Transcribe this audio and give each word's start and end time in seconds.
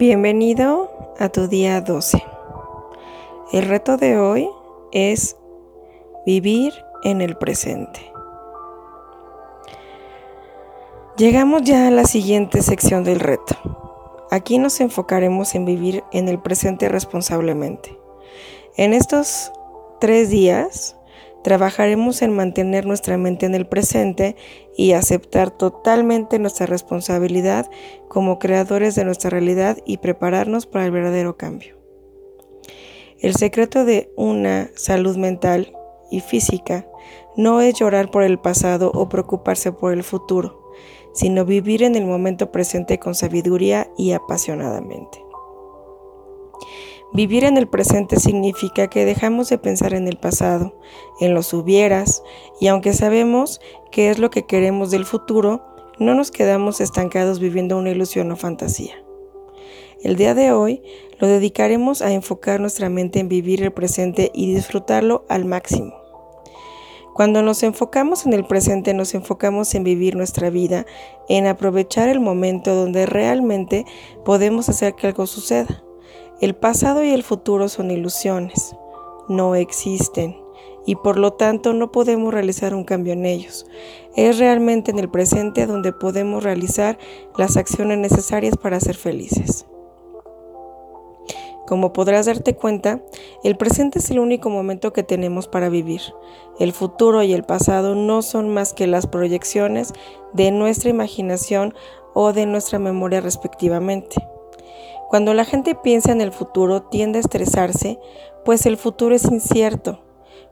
Bienvenido 0.00 1.14
a 1.18 1.28
tu 1.28 1.46
día 1.46 1.82
12. 1.82 2.24
El 3.52 3.66
reto 3.66 3.98
de 3.98 4.18
hoy 4.18 4.48
es 4.92 5.36
vivir 6.24 6.72
en 7.04 7.20
el 7.20 7.36
presente. 7.36 8.00
Llegamos 11.18 11.64
ya 11.64 11.86
a 11.86 11.90
la 11.90 12.06
siguiente 12.06 12.62
sección 12.62 13.04
del 13.04 13.20
reto. 13.20 13.54
Aquí 14.30 14.56
nos 14.56 14.80
enfocaremos 14.80 15.54
en 15.54 15.66
vivir 15.66 16.02
en 16.12 16.30
el 16.30 16.38
presente 16.38 16.88
responsablemente. 16.88 17.94
En 18.78 18.94
estos 18.94 19.52
tres 20.00 20.30
días 20.30 20.96
trabajaremos 21.42 22.22
en 22.22 22.34
mantener 22.34 22.86
nuestra 22.86 23.16
mente 23.16 23.46
en 23.46 23.54
el 23.54 23.66
presente 23.66 24.36
y 24.76 24.92
aceptar 24.92 25.50
totalmente 25.50 26.38
nuestra 26.38 26.66
responsabilidad 26.66 27.70
como 28.08 28.38
creadores 28.38 28.94
de 28.94 29.04
nuestra 29.04 29.30
realidad 29.30 29.78
y 29.84 29.98
prepararnos 29.98 30.66
para 30.66 30.84
el 30.84 30.90
verdadero 30.90 31.36
cambio. 31.36 31.76
El 33.20 33.34
secreto 33.36 33.84
de 33.84 34.12
una 34.16 34.70
salud 34.74 35.16
mental 35.16 35.72
y 36.10 36.20
física 36.20 36.86
no 37.36 37.60
es 37.60 37.74
llorar 37.78 38.10
por 38.10 38.22
el 38.22 38.38
pasado 38.38 38.90
o 38.94 39.08
preocuparse 39.08 39.72
por 39.72 39.92
el 39.92 40.02
futuro, 40.02 40.72
sino 41.12 41.44
vivir 41.44 41.82
en 41.82 41.96
el 41.96 42.06
momento 42.06 42.50
presente 42.50 42.98
con 42.98 43.14
sabiduría 43.14 43.88
y 43.96 44.12
apasionadamente. 44.12 45.29
Vivir 47.12 47.42
en 47.42 47.56
el 47.56 47.66
presente 47.66 48.20
significa 48.20 48.86
que 48.86 49.04
dejamos 49.04 49.48
de 49.48 49.58
pensar 49.58 49.94
en 49.94 50.06
el 50.06 50.16
pasado, 50.16 50.74
en 51.20 51.34
los 51.34 51.52
hubieras, 51.52 52.22
y 52.60 52.68
aunque 52.68 52.92
sabemos 52.92 53.60
qué 53.90 54.10
es 54.10 54.20
lo 54.20 54.30
que 54.30 54.46
queremos 54.46 54.92
del 54.92 55.04
futuro, 55.04 55.60
no 55.98 56.14
nos 56.14 56.30
quedamos 56.30 56.80
estancados 56.80 57.40
viviendo 57.40 57.76
una 57.76 57.90
ilusión 57.90 58.30
o 58.30 58.36
fantasía. 58.36 58.94
El 60.02 60.14
día 60.14 60.34
de 60.34 60.52
hoy 60.52 60.82
lo 61.18 61.26
dedicaremos 61.26 62.00
a 62.00 62.12
enfocar 62.12 62.60
nuestra 62.60 62.88
mente 62.88 63.18
en 63.18 63.28
vivir 63.28 63.62
el 63.62 63.72
presente 63.72 64.30
y 64.32 64.54
disfrutarlo 64.54 65.24
al 65.28 65.44
máximo. 65.44 65.92
Cuando 67.12 67.42
nos 67.42 67.64
enfocamos 67.64 68.24
en 68.24 68.34
el 68.34 68.46
presente, 68.46 68.94
nos 68.94 69.14
enfocamos 69.14 69.74
en 69.74 69.82
vivir 69.82 70.14
nuestra 70.14 70.48
vida, 70.48 70.86
en 71.28 71.48
aprovechar 71.48 72.08
el 72.08 72.20
momento 72.20 72.74
donde 72.74 73.04
realmente 73.04 73.84
podemos 74.24 74.68
hacer 74.68 74.94
que 74.94 75.08
algo 75.08 75.26
suceda. 75.26 75.82
El 76.40 76.54
pasado 76.54 77.04
y 77.04 77.10
el 77.10 77.22
futuro 77.22 77.68
son 77.68 77.90
ilusiones, 77.90 78.74
no 79.28 79.54
existen 79.56 80.40
y 80.86 80.94
por 80.94 81.18
lo 81.18 81.34
tanto 81.34 81.74
no 81.74 81.92
podemos 81.92 82.32
realizar 82.32 82.74
un 82.74 82.84
cambio 82.84 83.12
en 83.12 83.26
ellos. 83.26 83.66
Es 84.16 84.38
realmente 84.38 84.90
en 84.90 84.98
el 84.98 85.10
presente 85.10 85.66
donde 85.66 85.92
podemos 85.92 86.42
realizar 86.42 86.98
las 87.36 87.58
acciones 87.58 87.98
necesarias 87.98 88.56
para 88.56 88.80
ser 88.80 88.96
felices. 88.96 89.66
Como 91.66 91.92
podrás 91.92 92.24
darte 92.24 92.56
cuenta, 92.56 93.02
el 93.44 93.58
presente 93.58 93.98
es 93.98 94.10
el 94.10 94.18
único 94.18 94.48
momento 94.48 94.94
que 94.94 95.02
tenemos 95.02 95.46
para 95.46 95.68
vivir. 95.68 96.00
El 96.58 96.72
futuro 96.72 97.22
y 97.22 97.34
el 97.34 97.44
pasado 97.44 97.94
no 97.94 98.22
son 98.22 98.48
más 98.48 98.72
que 98.72 98.86
las 98.86 99.06
proyecciones 99.06 99.92
de 100.32 100.52
nuestra 100.52 100.88
imaginación 100.88 101.74
o 102.14 102.32
de 102.32 102.46
nuestra 102.46 102.78
memoria 102.78 103.20
respectivamente. 103.20 104.16
Cuando 105.10 105.34
la 105.34 105.44
gente 105.44 105.74
piensa 105.74 106.12
en 106.12 106.20
el 106.20 106.30
futuro 106.30 106.84
tiende 106.84 107.18
a 107.18 107.20
estresarse, 107.20 107.98
pues 108.44 108.64
el 108.64 108.76
futuro 108.76 109.12
es 109.12 109.24
incierto. 109.24 110.04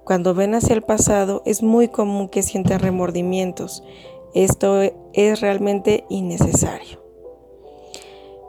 Cuando 0.02 0.34
ven 0.34 0.52
hacia 0.52 0.74
el 0.74 0.82
pasado 0.82 1.42
es 1.46 1.62
muy 1.62 1.86
común 1.86 2.28
que 2.28 2.42
sientan 2.42 2.80
remordimientos. 2.80 3.84
Esto 4.34 4.80
es 5.12 5.40
realmente 5.40 6.06
innecesario. 6.08 7.00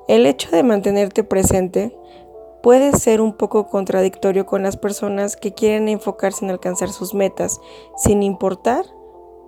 El 0.07 0.25
hecho 0.25 0.49
de 0.49 0.63
mantenerte 0.63 1.23
presente 1.23 1.95
puede 2.63 2.91
ser 2.93 3.21
un 3.21 3.33
poco 3.33 3.67
contradictorio 3.67 4.47
con 4.47 4.63
las 4.63 4.77
personas 4.77 5.37
que 5.37 5.53
quieren 5.53 5.87
enfocarse 5.89 6.43
en 6.43 6.49
alcanzar 6.49 6.89
sus 6.89 7.13
metas 7.13 7.61
sin 7.97 8.23
importar 8.23 8.83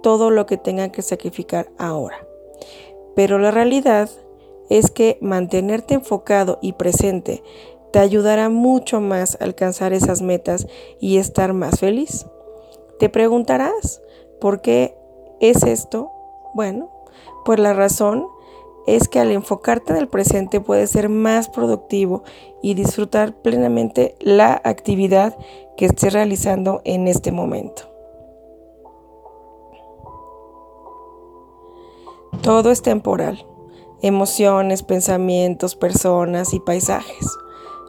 todo 0.03 0.29
lo 0.29 0.45
que 0.45 0.57
tengan 0.57 0.91
que 0.91 1.01
sacrificar 1.01 1.71
ahora. 1.79 2.17
Pero 3.15 3.39
la 3.39 3.49
realidad 3.49 4.11
es 4.71 4.89
que 4.89 5.17
mantenerte 5.19 5.95
enfocado 5.95 6.57
y 6.61 6.73
presente 6.73 7.43
te 7.91 7.99
ayudará 7.99 8.47
mucho 8.47 9.01
más 9.01 9.37
a 9.39 9.43
alcanzar 9.43 9.91
esas 9.91 10.21
metas 10.21 10.65
y 11.01 11.17
estar 11.17 11.51
más 11.51 11.81
feliz. 11.81 12.25
Te 12.97 13.09
preguntarás, 13.09 14.01
¿por 14.39 14.61
qué 14.61 14.95
es 15.41 15.63
esto? 15.63 16.09
Bueno, 16.53 16.89
pues 17.43 17.59
la 17.59 17.73
razón 17.73 18.27
es 18.87 19.09
que 19.09 19.19
al 19.19 19.31
enfocarte 19.31 19.91
en 19.91 19.99
el 19.99 20.07
presente 20.07 20.61
puedes 20.61 20.89
ser 20.89 21.09
más 21.09 21.49
productivo 21.49 22.23
y 22.61 22.73
disfrutar 22.73 23.41
plenamente 23.41 24.15
la 24.21 24.61
actividad 24.63 25.37
que 25.75 25.87
estés 25.87 26.13
realizando 26.13 26.81
en 26.85 27.09
este 27.09 27.33
momento. 27.33 27.91
Todo 32.41 32.71
es 32.71 32.81
temporal 32.81 33.45
emociones, 34.01 34.83
pensamientos, 34.83 35.75
personas 35.75 36.53
y 36.53 36.59
paisajes. 36.59 37.27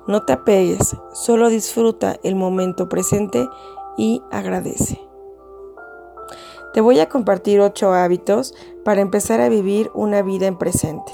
No 0.07 0.25
te 0.25 0.33
apegues, 0.33 0.97
solo 1.13 1.49
disfruta 1.49 2.17
el 2.23 2.35
momento 2.35 2.89
presente 2.89 3.49
y 3.97 4.23
agradece. 4.31 5.01
Te 6.73 6.81
voy 6.81 7.01
a 7.01 7.09
compartir 7.09 7.61
ocho 7.61 7.93
hábitos 7.93 8.55
para 8.85 9.03
empezar 9.03 9.41
a 9.41 9.51
vivir 9.51 9.91
una 9.95 10.23
vida 10.23 10.47
en 10.47 10.57
presente. 10.57 11.13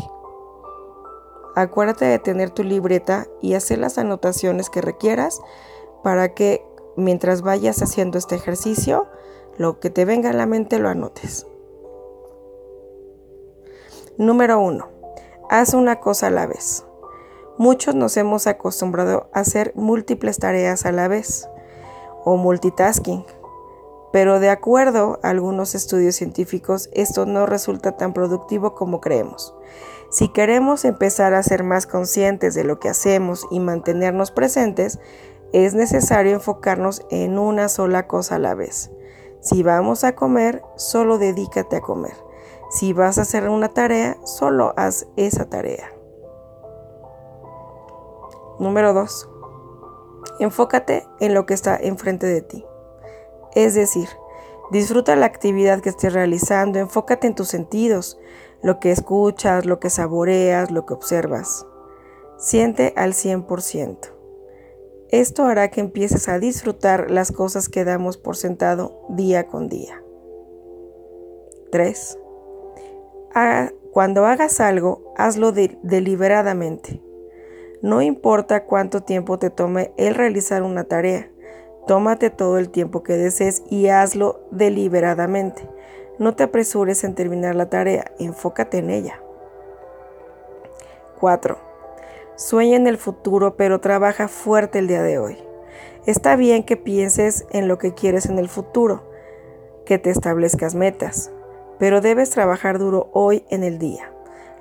Acuérdate 1.56 2.04
de 2.04 2.20
tener 2.20 2.50
tu 2.50 2.62
libreta 2.62 3.26
y 3.42 3.54
hacer 3.54 3.78
las 3.78 3.98
anotaciones 3.98 4.70
que 4.70 4.81
requieras 4.81 5.41
para 6.04 6.32
que 6.32 6.64
mientras 6.97 7.42
vayas 7.42 7.82
haciendo 7.82 8.19
este 8.19 8.37
ejercicio, 8.37 9.08
lo 9.56 9.81
que 9.81 9.91
te 9.91 10.04
venga 10.04 10.31
a 10.31 10.34
la 10.34 10.47
mente 10.47 10.78
lo 10.78 10.88
anotes. 10.88 11.47
Número 14.18 14.58
1. 14.58 14.84
Haz 15.48 15.74
una 15.74 16.00
cosa 16.00 16.26
a 16.26 16.30
la 16.30 16.48
vez. 16.48 16.84
Muchos 17.56 17.94
nos 17.94 18.16
hemos 18.16 18.48
acostumbrado 18.48 19.30
a 19.32 19.38
hacer 19.38 19.72
múltiples 19.76 20.40
tareas 20.40 20.86
a 20.86 20.90
la 20.90 21.06
vez 21.06 21.48
o 22.24 22.36
multitasking, 22.36 23.24
pero 24.12 24.40
de 24.40 24.50
acuerdo 24.50 25.20
a 25.22 25.28
algunos 25.28 25.76
estudios 25.76 26.16
científicos 26.16 26.90
esto 26.94 27.26
no 27.26 27.46
resulta 27.46 27.96
tan 27.96 28.12
productivo 28.12 28.74
como 28.74 29.00
creemos. 29.00 29.54
Si 30.10 30.32
queremos 30.32 30.84
empezar 30.84 31.32
a 31.32 31.42
ser 31.44 31.62
más 31.62 31.86
conscientes 31.86 32.56
de 32.56 32.64
lo 32.64 32.80
que 32.80 32.88
hacemos 32.88 33.46
y 33.52 33.60
mantenernos 33.60 34.32
presentes, 34.32 34.98
es 35.52 35.74
necesario 35.74 36.32
enfocarnos 36.32 37.06
en 37.12 37.38
una 37.38 37.68
sola 37.68 38.08
cosa 38.08 38.34
a 38.34 38.40
la 38.40 38.56
vez. 38.56 38.90
Si 39.40 39.62
vamos 39.62 40.02
a 40.02 40.16
comer, 40.16 40.64
solo 40.74 41.18
dedícate 41.18 41.76
a 41.76 41.82
comer. 41.82 42.27
Si 42.70 42.92
vas 42.92 43.16
a 43.16 43.22
hacer 43.22 43.48
una 43.48 43.68
tarea, 43.68 44.18
solo 44.24 44.74
haz 44.76 45.06
esa 45.16 45.48
tarea. 45.48 45.90
Número 48.58 48.92
2. 48.92 49.30
Enfócate 50.40 51.06
en 51.18 51.32
lo 51.32 51.46
que 51.46 51.54
está 51.54 51.78
enfrente 51.78 52.26
de 52.26 52.42
ti. 52.42 52.66
Es 53.54 53.74
decir, 53.74 54.08
disfruta 54.70 55.16
la 55.16 55.24
actividad 55.24 55.80
que 55.80 55.88
estés 55.88 56.12
realizando, 56.12 56.78
enfócate 56.78 57.26
en 57.26 57.34
tus 57.34 57.48
sentidos, 57.48 58.18
lo 58.62 58.80
que 58.80 58.90
escuchas, 58.90 59.64
lo 59.64 59.80
que 59.80 59.88
saboreas, 59.88 60.70
lo 60.70 60.84
que 60.84 60.92
observas. 60.92 61.66
Siente 62.37 62.93
al 62.96 63.14
100%. 63.14 64.12
Esto 65.08 65.46
hará 65.46 65.70
que 65.70 65.81
empieces 65.81 66.28
a 66.28 66.38
disfrutar 66.38 67.10
las 67.10 67.32
cosas 67.32 67.70
que 67.70 67.84
damos 67.84 68.19
por 68.19 68.37
sentado 68.37 69.06
día 69.08 69.46
con 69.46 69.70
día. 69.70 70.02
3 71.72 72.19
cuando 73.92 74.26
hagas 74.26 74.60
algo, 74.60 75.12
hazlo 75.16 75.52
deliberadamente. 75.52 77.02
No 77.82 78.02
importa 78.02 78.64
cuánto 78.64 79.02
tiempo 79.02 79.38
te 79.38 79.50
tome 79.50 79.92
el 79.96 80.14
realizar 80.14 80.62
una 80.62 80.84
tarea, 80.84 81.30
tómate 81.86 82.30
todo 82.30 82.58
el 82.58 82.70
tiempo 82.70 83.02
que 83.02 83.14
desees 83.14 83.62
y 83.70 83.88
hazlo 83.88 84.40
deliberadamente. 84.50 85.69
No 86.19 86.34
te 86.34 86.42
apresures 86.42 87.04
en 87.04 87.14
terminar 87.14 87.54
la 87.54 87.70
tarea, 87.70 88.12
enfócate 88.19 88.78
en 88.78 88.90
ella. 88.90 89.20
4. 91.20 91.58
Sueña 92.36 92.76
en 92.76 92.86
el 92.86 92.98
futuro, 92.98 93.56
pero 93.56 93.81
trabaja 93.81 94.28
fuerte 94.28 94.81
el 94.81 94.88
día 94.88 95.02
de 95.02 95.19
hoy. 95.19 95.38
Está 96.06 96.36
bien 96.36 96.64
que 96.64 96.76
pienses 96.76 97.46
en 97.50 97.69
lo 97.69 97.78
que 97.78 97.94
quieres 97.94 98.26
en 98.26 98.38
el 98.38 98.48
futuro, 98.48 99.10
que 99.84 99.98
te 99.98 100.10
establezcas 100.10 100.74
metas, 100.74 101.32
pero 101.78 102.00
debes 102.00 102.30
trabajar 102.30 102.78
duro 102.78 103.10
hoy 103.12 103.44
en 103.50 103.64
el 103.64 103.78
día. 103.78 104.12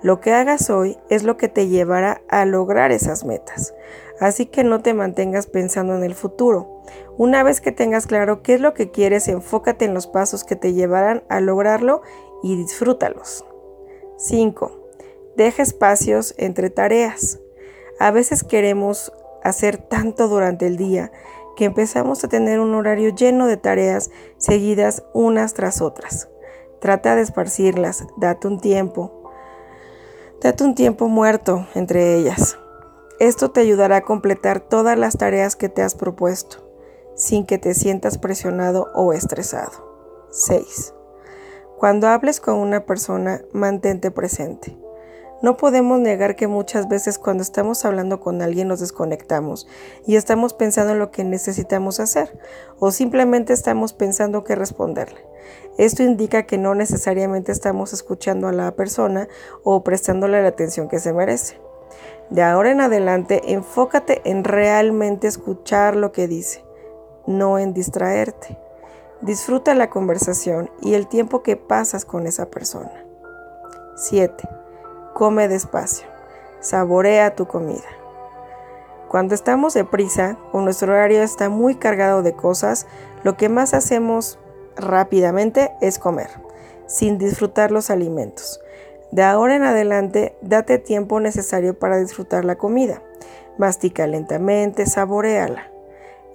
Lo 0.01 0.21
que 0.21 0.31
hagas 0.31 0.69
hoy 0.69 0.97
es 1.09 1.23
lo 1.23 1.37
que 1.37 1.47
te 1.47 1.67
llevará 1.67 2.21
a 2.29 2.45
lograr 2.45 2.91
esas 2.91 3.25
metas. 3.25 3.73
Así 4.19 4.45
que 4.45 4.63
no 4.63 4.81
te 4.81 4.93
mantengas 4.93 5.47
pensando 5.47 5.95
en 5.95 6.03
el 6.03 6.13
futuro. 6.13 6.83
Una 7.17 7.43
vez 7.43 7.61
que 7.61 7.71
tengas 7.71 8.05
claro 8.05 8.43
qué 8.43 8.55
es 8.55 8.61
lo 8.61 8.73
que 8.73 8.91
quieres, 8.91 9.27
enfócate 9.27 9.85
en 9.85 9.93
los 9.93 10.07
pasos 10.07 10.43
que 10.43 10.55
te 10.55 10.73
llevarán 10.73 11.23
a 11.29 11.39
lograrlo 11.39 12.01
y 12.43 12.55
disfrútalos. 12.55 13.45
5. 14.17 14.71
Deja 15.35 15.63
espacios 15.63 16.35
entre 16.37 16.69
tareas. 16.69 17.39
A 17.99 18.11
veces 18.11 18.43
queremos 18.43 19.11
hacer 19.43 19.77
tanto 19.77 20.27
durante 20.27 20.67
el 20.67 20.77
día 20.77 21.11
que 21.55 21.65
empezamos 21.65 22.23
a 22.23 22.27
tener 22.27 22.59
un 22.59 22.75
horario 22.75 23.15
lleno 23.15 23.47
de 23.47 23.57
tareas 23.57 24.11
seguidas 24.37 25.03
unas 25.13 25.55
tras 25.55 25.81
otras. 25.81 26.29
Trata 26.79 27.15
de 27.15 27.21
esparcirlas, 27.21 28.05
date 28.17 28.47
un 28.47 28.59
tiempo. 28.59 29.31
Date 30.41 30.63
un 30.63 30.75
tiempo 30.75 31.07
muerto 31.07 31.67
entre 31.73 32.15
ellas. 32.15 32.57
Esto 33.19 33.49
te 33.49 33.61
ayudará 33.61 33.97
a 33.97 34.01
completar 34.01 34.59
todas 34.59 34.97
las 34.97 35.17
tareas 35.17 35.55
que 35.55 35.69
te 35.69 35.81
has 35.81 35.95
propuesto, 35.95 36.69
sin 37.15 37.45
que 37.45 37.57
te 37.57 37.73
sientas 37.73 38.19
presionado 38.19 38.87
o 38.93 39.11
estresado. 39.11 40.27
6. 40.29 40.93
Cuando 41.77 42.07
hables 42.07 42.39
con 42.39 42.55
una 42.55 42.85
persona, 42.85 43.41
mantente 43.53 44.11
presente. 44.11 44.77
No 45.39 45.55
podemos 45.55 45.99
negar 45.99 46.35
que 46.35 46.47
muchas 46.47 46.87
veces 46.87 47.19
cuando 47.19 47.43
estamos 47.43 47.85
hablando 47.85 48.19
con 48.19 48.41
alguien 48.41 48.67
nos 48.67 48.79
desconectamos 48.79 49.67
y 50.07 50.15
estamos 50.15 50.55
pensando 50.55 50.93
en 50.93 50.99
lo 50.99 51.11
que 51.11 51.23
necesitamos 51.23 51.99
hacer 51.99 52.39
o 52.79 52.89
simplemente 52.89 53.53
estamos 53.53 53.93
pensando 53.93 54.43
qué 54.43 54.55
responderle. 54.55 55.23
Esto 55.77 56.01
indica 56.01 56.43
que 56.43 56.57
no 56.57 56.73
necesariamente 56.73 57.51
estamos 57.51 57.93
escuchando 57.93 58.47
a 58.47 58.51
la 58.51 58.71
persona 58.71 59.27
o 59.63 59.83
prestándole 59.83 60.41
la 60.41 60.47
atención 60.47 60.87
que 60.87 60.97
se 60.97 61.13
merece. 61.13 61.61
De 62.31 62.41
ahora 62.41 62.71
en 62.71 62.81
adelante, 62.81 63.53
enfócate 63.53 64.21
en 64.25 64.43
realmente 64.43 65.27
escuchar 65.27 65.95
lo 65.95 66.11
que 66.11 66.27
dice, 66.27 66.65
no 67.27 67.59
en 67.59 67.75
distraerte. 67.75 68.57
Disfruta 69.21 69.75
la 69.75 69.91
conversación 69.91 70.71
y 70.81 70.95
el 70.95 71.07
tiempo 71.07 71.43
que 71.43 71.57
pasas 71.57 72.05
con 72.05 72.25
esa 72.25 72.47
persona. 72.47 73.05
7 73.95 74.66
come 75.17 75.47
despacio, 75.47 76.05
saborea 76.59 77.33
tu 77.33 77.47
comida. 77.47 77.89
Cuando 79.07 79.33
estamos 79.33 79.73
deprisa 79.73 80.37
o 80.51 80.61
nuestro 80.61 80.93
horario 80.93 81.23
está 81.23 81.49
muy 81.49 81.73
cargado 81.73 82.21
de 82.21 82.33
cosas, 82.33 82.85
lo 83.23 83.35
que 83.35 83.49
más 83.49 83.73
hacemos 83.73 84.37
rápidamente 84.75 85.71
es 85.81 85.97
comer, 85.97 86.29
sin 86.85 87.17
disfrutar 87.17 87.71
los 87.71 87.89
alimentos. 87.89 88.61
De 89.09 89.23
ahora 89.23 89.55
en 89.55 89.63
adelante, 89.63 90.37
date 90.41 90.77
tiempo 90.77 91.19
necesario 91.19 91.79
para 91.79 91.97
disfrutar 91.97 92.45
la 92.45 92.59
comida. 92.59 93.01
Mastica 93.57 94.05
lentamente, 94.05 94.85
saboreala. 94.85 95.71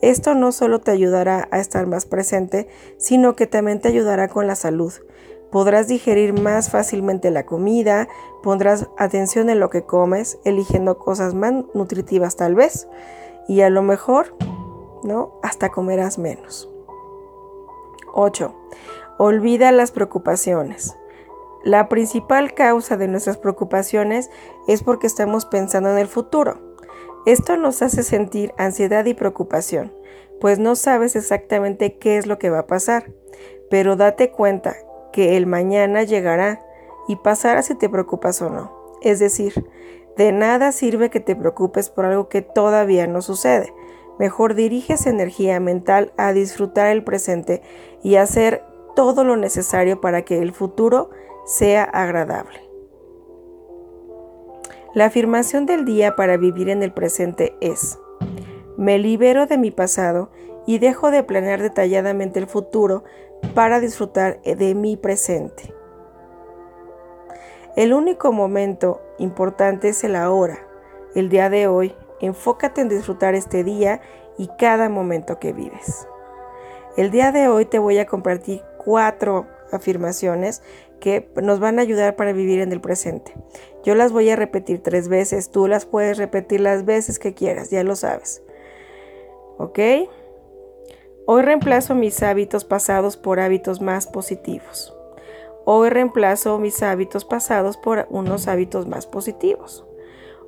Esto 0.01 0.35
no 0.35 0.51
solo 0.51 0.81
te 0.81 0.91
ayudará 0.91 1.47
a 1.53 1.61
estar 1.61 1.87
más 1.87 2.05
presente, 2.05 2.67
sino 2.97 3.37
que 3.37 3.47
también 3.47 3.81
te 3.81 3.87
ayudará 3.87 4.27
con 4.27 4.49
la 4.49 4.57
salud, 4.57 4.93
Podrás 5.53 5.87
digerir 5.87 6.33
más 6.33 6.71
fácilmente 6.71 7.31
la 7.31 7.45
comida, 7.45 8.09
pondrás 8.43 8.89
atención 8.97 9.51
en 9.51 9.61
lo 9.61 9.69
que 9.69 9.85
comes, 9.85 10.39
eligiendo 10.45 10.99
cosas 10.99 11.35
más 11.35 11.53
nutritivas 11.75 12.37
tal 12.37 12.55
vez, 12.55 12.89
y 13.47 13.61
a 13.61 13.69
lo 13.69 13.83
mejor, 13.83 14.35
¿no? 15.05 15.39
Hasta 15.43 15.69
comerás 15.69 16.19
menos. 16.19 16.71
8. 18.15 18.55
Olvida 19.19 19.73
las 19.73 19.93
preocupaciones. 19.93 20.97
La 21.63 21.91
principal 21.91 22.55
causa 22.55 22.97
de 22.97 23.09
nuestras 23.09 23.37
preocupaciones 23.37 24.31
es 24.69 24.83
porque 24.83 25.07
estamos 25.07 25.45
pensando 25.45 25.91
en 25.91 25.99
el 25.99 26.09
futuro. 26.09 26.77
Esto 27.27 27.59
nos 27.59 27.83
hace 27.83 28.03
sentir 28.03 28.55
ansiedad 28.57 29.05
y 29.05 29.13
preocupación, 29.13 29.93
pues 30.41 30.59
no 30.59 30.77
sabes 30.77 31.15
exactamente 31.15 31.99
qué 31.99 32.17
es 32.17 32.27
lo 32.27 32.39
que 32.39 32.49
va 32.49 32.61
a 32.61 32.67
pasar, 32.67 33.13
pero 33.69 33.97
date 33.97 34.33
cuenta 34.33 34.77
que 35.13 35.37
el 35.37 35.47
mañana 35.47 36.03
llegará 36.03 36.65
y 37.09 37.17
pasará 37.17 37.63
si 37.63 37.75
te 37.75 37.89
preocupas 37.89 38.41
o 38.43 38.51
no. 38.51 38.73
Es 39.03 39.19
decir, 39.19 39.69
de 40.17 40.33
nada 40.33 40.73
sirve 40.73 41.11
que 41.11 41.21
te 41.21 41.37
preocupes 41.37 41.91
por 41.91 42.05
algo 42.05 42.29
que 42.29 42.43
todavía 42.43 43.07
no 43.07 43.23
sucede. 43.23 43.73
Mejor 44.19 44.55
diriges 44.55 45.07
energía 45.07 45.59
mental 45.59 46.13
a 46.17 46.33
disfrutar 46.33 46.89
el 46.89 47.03
presente 47.03 47.63
y 48.03 48.17
hacer 48.17 48.63
todo 48.95 49.25
lo 49.25 49.37
necesario 49.37 50.01
para 50.01 50.23
que 50.23 50.39
el 50.39 50.53
futuro 50.53 51.11
sea 51.45 51.85
agradable. 51.85 52.61
La 54.95 55.07
afirmación 55.07 55.65
del 55.65 55.87
día 55.87 56.17
para 56.17 56.37
vivir 56.37 56.69
en 56.69 56.83
el 56.83 56.93
presente 56.93 57.57
es, 57.61 57.99
me 58.77 58.99
libero 58.99 59.47
de 59.47 59.57
mi 59.57 59.71
pasado 59.71 60.31
y 60.67 60.79
dejo 60.79 61.11
de 61.11 61.23
planear 61.23 61.63
detalladamente 61.63 62.39
el 62.39 62.47
futuro 62.47 63.03
para 63.55 63.81
disfrutar 63.81 64.41
de 64.43 64.75
mi 64.75 64.97
presente. 64.97 65.75
El 67.77 67.95
único 67.95 68.33
momento 68.33 69.01
importante 69.19 69.89
es 69.89 70.05
el 70.05 70.17
ahora, 70.17 70.59
el 71.15 71.29
día 71.29 71.49
de 71.49 71.67
hoy. 71.67 71.95
Enfócate 72.21 72.83
en 72.83 72.89
disfrutar 72.89 73.35
este 73.35 73.65
día 73.65 74.01
y 74.39 74.49
cada 74.59 74.89
momento 74.89 75.39
que 75.39 75.53
vives. 75.53 76.07
El 76.97 77.11
día 77.11 77.33
de 77.33 77.49
hoy 77.49 77.65
te 77.65 77.79
voy 77.79 77.99
a 77.99 78.07
compartir 78.07 78.63
cuatro 78.85 79.47
afirmaciones 79.73 80.63
que 81.01 81.31
nos 81.43 81.59
van 81.59 81.79
a 81.79 81.83
ayudar 81.83 82.15
para 82.15 82.33
vivir 82.33 82.61
en 82.61 82.73
el 82.73 82.81
presente. 82.81 83.35
Yo 83.83 83.95
las 83.95 84.13
voy 84.13 84.31
a 84.31 84.37
repetir 84.37 84.83
tres 84.83 85.09
veces, 85.09 85.51
tú 85.51 85.67
las 85.67 85.87
puedes 85.87 86.19
repetir 86.19 86.61
las 86.61 86.85
veces 86.85 87.19
que 87.19 87.35
quieras, 87.35 87.71
ya 87.71 87.83
lo 87.83 87.97
sabes. 87.97 88.43
¿Ok? 89.59 89.79
Hoy 91.25 91.43
reemplazo 91.43 91.95
mis 91.95 92.21
hábitos 92.25 92.65
pasados 92.65 93.17
por 93.17 93.39
hábitos 93.39 93.81
más 93.81 94.09
positivos. 94.09 94.93
Hoy 95.65 95.89
reemplazo 95.89 96.59
mis 96.59 96.83
hábitos 96.83 97.25
pasados 97.25 97.77
por 97.77 98.09
unos 98.11 98.49
hábitos 98.49 98.89
más 98.89 99.07
positivos. 99.07 99.85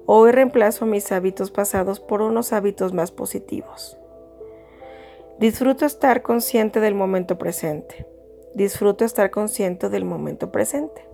Hoy 0.07 0.33
reemplazo 0.33 0.85
mis 0.85 1.13
hábitos 1.13 1.53
pasados 1.53 2.01
por 2.01 2.23
unos 2.23 2.53
hábitos 2.53 2.93
más 2.93 3.13
positivos. 3.13 3.97
Disfruto 5.39 5.87
estar 5.87 6.23
consciente 6.23 6.81
del 6.81 6.97
momento 6.97 7.39
presente. 7.39 8.09
Disfruto 8.55 9.05
estar 9.05 9.31
consciente 9.31 9.89
del 9.89 10.05
momento 10.05 10.51
presente. 10.51 11.07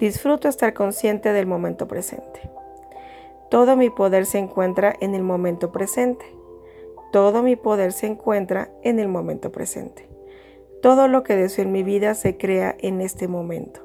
Disfruto 0.00 0.48
estar 0.48 0.74
consciente 0.74 1.32
del 1.32 1.46
momento 1.46 1.86
presente. 1.86 2.50
Todo 3.50 3.76
mi 3.76 3.88
poder 3.88 4.26
se 4.26 4.38
encuentra 4.38 4.96
en 5.00 5.14
el 5.14 5.22
momento 5.22 5.70
presente. 5.70 6.39
Todo 7.12 7.42
mi 7.42 7.56
poder 7.56 7.92
se 7.92 8.06
encuentra 8.06 8.70
en 8.82 8.98
el 8.98 9.08
momento 9.08 9.50
presente. 9.50 10.08
Todo 10.82 11.08
lo 11.08 11.22
que 11.22 11.36
deseo 11.36 11.64
en 11.64 11.72
mi 11.72 11.82
vida 11.82 12.14
se 12.14 12.36
crea 12.36 12.76
en 12.78 13.00
este 13.00 13.28
momento. 13.28 13.80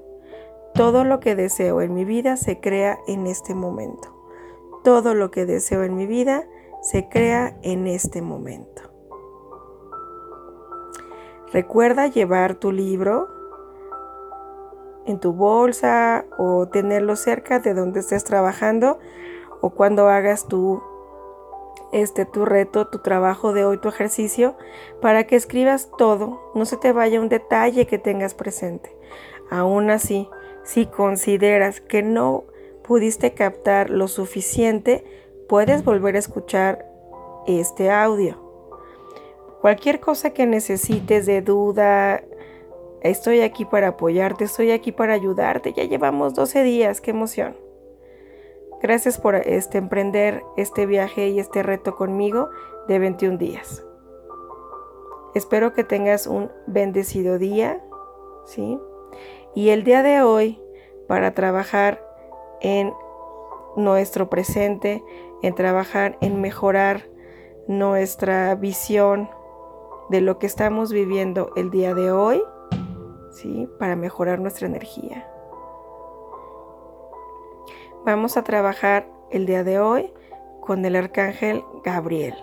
Todo 0.73 1.03
lo 1.03 1.19
que 1.19 1.35
deseo 1.35 1.81
en 1.81 1.93
mi 1.93 2.05
vida 2.05 2.37
se 2.37 2.59
crea 2.59 2.99
en 3.07 3.27
este 3.27 3.55
momento. 3.55 4.13
Todo 4.83 5.13
lo 5.13 5.31
que 5.31 5.45
deseo 5.45 5.83
en 5.83 5.95
mi 5.95 6.05
vida 6.05 6.45
se 6.81 7.09
crea 7.09 7.57
en 7.63 7.87
este 7.87 8.21
momento. 8.21 8.83
Recuerda 11.51 12.07
llevar 12.07 12.55
tu 12.55 12.71
libro 12.71 13.29
en 15.05 15.19
tu 15.19 15.33
bolsa 15.33 16.25
o 16.37 16.67
tenerlo 16.67 17.15
cerca 17.15 17.59
de 17.59 17.73
donde 17.73 18.01
estés 18.01 18.23
trabajando 18.23 18.99
o 19.61 19.69
cuando 19.71 20.09
hagas 20.09 20.47
tu 20.47 20.81
este 21.95 22.25
tu 22.25 22.43
reto, 22.43 22.87
tu 22.87 22.99
trabajo 22.99 23.53
de 23.53 23.63
hoy, 23.63 23.77
tu 23.77 23.87
ejercicio, 23.87 24.57
para 25.01 25.25
que 25.25 25.37
escribas 25.37 25.89
todo, 25.97 26.51
no 26.53 26.65
se 26.65 26.75
te 26.75 26.91
vaya 26.91 27.21
un 27.21 27.29
detalle 27.29 27.87
que 27.87 27.97
tengas 27.97 28.33
presente. 28.33 28.93
Aún 29.49 29.89
así, 29.89 30.27
si 30.63 30.87
consideras 30.87 31.79
que 31.79 32.03
no 32.03 32.43
pudiste 32.83 33.33
captar 33.33 33.89
lo 33.89 34.09
suficiente, 34.09 35.05
puedes 35.47 35.85
volver 35.85 36.17
a 36.17 36.19
escuchar 36.19 36.85
este 37.47 37.89
audio. 37.89 38.41
Cualquier 39.61 40.01
cosa 40.01 40.31
que 40.31 40.45
necesites 40.45 41.25
de 41.25 41.41
duda, 41.41 42.23
estoy 43.01 43.39
aquí 43.39 43.63
para 43.63 43.89
apoyarte, 43.89 44.43
estoy 44.43 44.71
aquí 44.71 44.91
para 44.91 45.13
ayudarte. 45.13 45.71
Ya 45.71 45.85
llevamos 45.85 46.33
12 46.33 46.61
días, 46.63 46.99
qué 46.99 47.11
emoción. 47.11 47.64
Gracias 48.81 49.17
por 49.17 49.35
este, 49.35 49.77
emprender 49.77 50.43
este 50.57 50.85
viaje 50.85 51.29
y 51.29 51.39
este 51.39 51.63
reto 51.63 51.95
conmigo 51.95 52.49
de 52.87 52.99
21 52.99 53.37
días. 53.37 53.83
Espero 55.33 55.73
que 55.73 55.83
tengas 55.83 56.27
un 56.27 56.51
bendecido 56.67 57.37
día, 57.37 57.83
¿sí? 58.45 58.79
Y 59.53 59.69
el 59.69 59.83
día 59.83 60.03
de 60.03 60.21
hoy, 60.21 60.61
para 61.07 61.33
trabajar 61.33 62.05
en 62.61 62.93
nuestro 63.75 64.29
presente, 64.29 65.03
en 65.41 65.55
trabajar 65.55 66.17
en 66.21 66.39
mejorar 66.41 67.09
nuestra 67.67 68.55
visión 68.55 69.29
de 70.09 70.21
lo 70.21 70.37
que 70.37 70.45
estamos 70.45 70.91
viviendo 70.91 71.51
el 71.55 71.71
día 71.71 71.93
de 71.93 72.11
hoy, 72.11 72.41
¿sí? 73.31 73.67
Para 73.79 73.95
mejorar 73.95 74.39
nuestra 74.39 74.67
energía. 74.67 75.27
Vamos 78.05 78.37
a 78.37 78.43
trabajar 78.43 79.07
el 79.31 79.47
día 79.47 79.63
de 79.63 79.79
hoy 79.79 80.11
con 80.61 80.85
el 80.85 80.95
arcángel 80.95 81.63
Gabriel. 81.83 82.35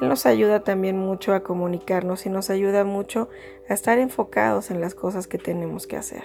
Él 0.00 0.08
nos 0.08 0.24
ayuda 0.24 0.64
también 0.64 0.98
mucho 0.98 1.34
a 1.34 1.42
comunicarnos 1.42 2.24
y 2.24 2.30
nos 2.30 2.48
ayuda 2.48 2.84
mucho 2.84 3.28
a 3.68 3.74
estar 3.74 3.98
enfocados 3.98 4.70
en 4.70 4.80
las 4.80 4.94
cosas 4.94 5.26
que 5.26 5.36
tenemos 5.36 5.86
que 5.86 5.96
hacer. 5.96 6.24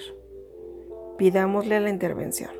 Pidámosle 1.17 1.81
la 1.81 1.89
intervención. 1.89 2.51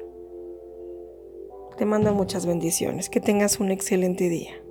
Te 1.78 1.86
mando 1.86 2.14
muchas 2.14 2.46
bendiciones. 2.46 3.10
Que 3.10 3.22
tengas 3.22 3.62
un 3.62 3.72
excelente 3.72 4.28
día. 4.28 4.63